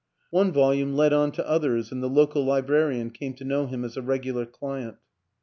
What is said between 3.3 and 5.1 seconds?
to know him as a regular client.